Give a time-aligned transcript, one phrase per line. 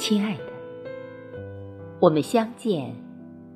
[0.00, 0.44] 亲爱的，
[2.00, 2.96] 我们相见，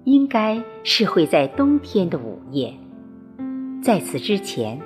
[0.05, 2.75] 应该是会在冬天的午夜。
[3.83, 4.79] 在此之前，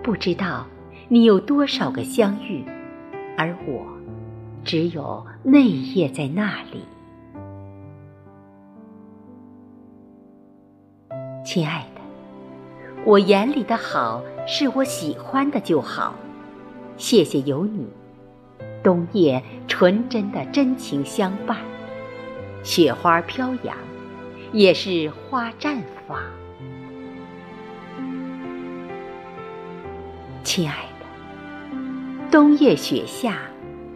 [0.00, 0.64] 不知道
[1.08, 2.64] 你有多少个相遇，
[3.36, 3.84] 而我，
[4.62, 6.84] 只有那一夜在那里。
[11.44, 12.00] 亲爱的，
[13.04, 16.14] 我眼里的好，是我喜欢的就好。
[16.96, 17.88] 谢谢有你。
[18.82, 21.56] 冬夜纯真的真情相伴，
[22.64, 23.76] 雪花飘扬，
[24.52, 26.18] 也是花绽放。
[30.42, 31.76] 亲爱的，
[32.30, 33.38] 冬夜雪下，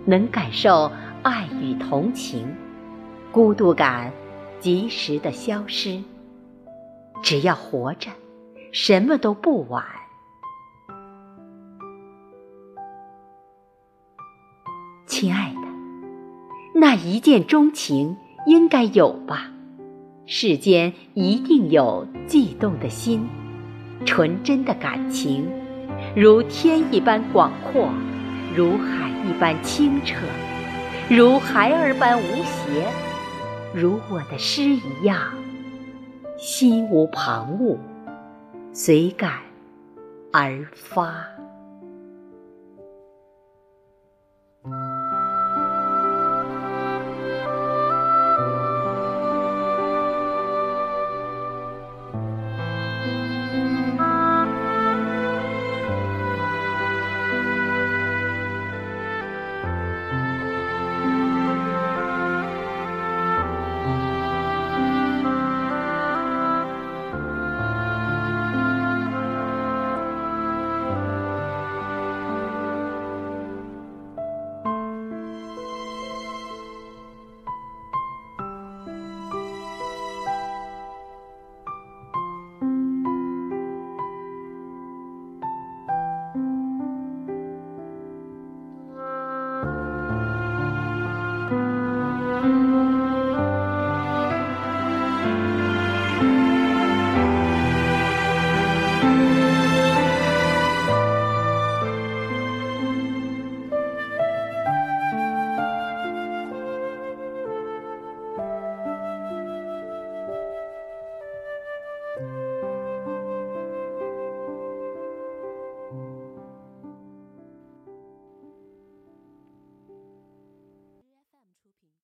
[0.05, 0.91] 能感受
[1.23, 2.47] 爱与同情，
[3.33, 4.13] 孤独感
[4.61, 6.01] 及时的消失。
[7.23, 8.09] 只要活着，
[8.71, 9.85] 什么都不晚。
[15.19, 19.51] 亲爱的，那一见钟情应该有吧？
[20.27, 23.27] 世间一定有悸动的心，
[24.05, 25.49] 纯真的感情，
[26.15, 27.89] 如天一般广阔，
[28.55, 30.19] 如海一般清澈，
[31.09, 32.87] 如孩儿般无邪，
[33.73, 35.19] 如我的诗一样，
[36.37, 37.79] 心无旁骛，
[38.75, 39.33] 随感
[40.31, 41.36] 而发。